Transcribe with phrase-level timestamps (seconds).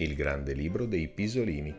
[0.00, 1.76] Il grande libro dei pisolini.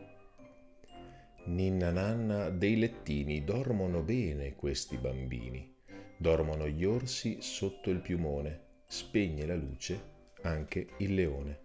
[1.45, 5.73] Ninna nanna dei lettini, dormono bene questi bambini.
[6.17, 10.09] Dormono gli orsi sotto il piumone, spegne la luce
[10.43, 11.61] anche il leone.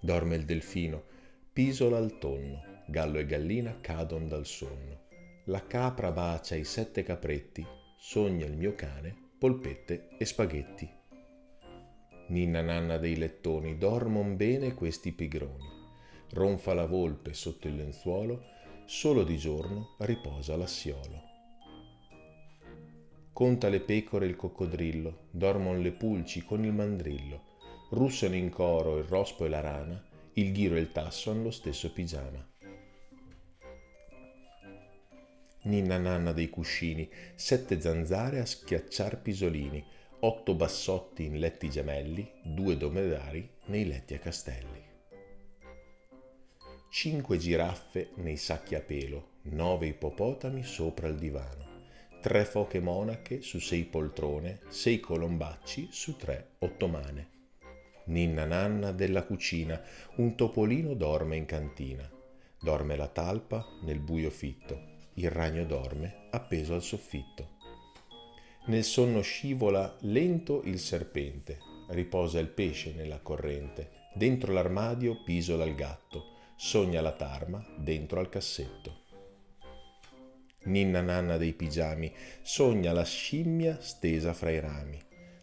[0.00, 1.02] Dorme il delfino,
[1.52, 5.06] pisola al tonno, gallo e gallina cadon dal sonno.
[5.46, 7.66] La capra bacia i sette capretti,
[7.98, 10.88] sogna il mio cane, polpette e spaghetti.
[12.26, 15.68] Ninna nanna dei lettoni, dormon bene questi pigroni.
[16.30, 18.42] Ronfa la volpe sotto il lenzuolo,
[18.86, 21.32] solo di giorno riposa l'assiolo.
[23.32, 27.42] Conta le pecore il coccodrillo, dormon le pulci con il mandrillo,
[27.90, 30.02] russano in coro il rospo e la rana,
[30.34, 32.48] il ghiro e il tasso hanno lo stesso pigiama.
[35.64, 39.84] Ninna nanna dei cuscini, sette zanzare a schiacciar pisolini,
[40.24, 44.82] otto bassotti in letti gemelli, due domedari nei letti a castelli.
[46.88, 51.66] Cinque giraffe nei sacchi a pelo, nove ippopotami sopra il divano,
[52.22, 57.28] tre foche monache su sei poltrone, sei colombacci su tre ottomane.
[58.06, 59.78] Ninna nanna della cucina,
[60.16, 62.10] un topolino dorme in cantina.
[62.58, 64.80] Dorme la talpa nel buio fitto,
[65.14, 67.53] il ragno dorme appeso al soffitto.
[68.66, 75.74] Nel sonno scivola lento il serpente, riposa il pesce nella corrente, dentro l'armadio pisola il
[75.74, 76.24] gatto,
[76.56, 79.02] sogna la tarma dentro al cassetto.
[80.62, 84.98] Ninna nanna dei pigiami, sogna la scimmia stesa fra i rami,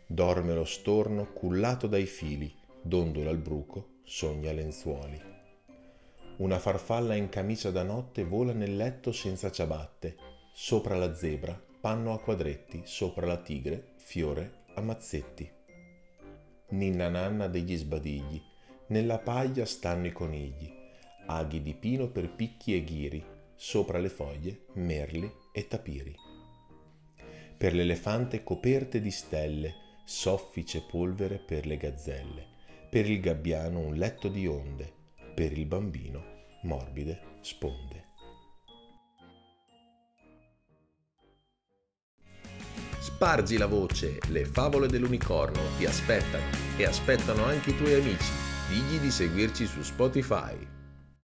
[0.07, 5.21] dorme lo storno cullato dai fili, dondola il bruco, sogna lenzuoli.
[6.37, 10.15] Una farfalla in camicia da notte vola nel letto senza ciabatte,
[10.55, 15.49] sopra la zebra panno a quadretti, sopra la tigre, fiore a mazzetti.
[16.69, 18.39] Ninna nanna degli sbadigli,
[18.87, 20.71] nella paglia stanno i conigli,
[21.25, 26.15] aghi di pino per picchi e ghiri, sopra le foglie merli e tapiri.
[27.57, 29.73] Per l'elefante coperte di stelle,
[30.05, 32.47] soffice polvere per le gazzelle,
[32.89, 34.91] per il gabbiano un letto di onde,
[35.33, 38.09] per il bambino morbide sponde.
[43.21, 46.43] Spargi la voce, le favole dell'unicorno ti aspettano
[46.75, 48.31] e aspettano anche i tuoi amici.
[48.67, 50.80] Digli di seguirci su Spotify.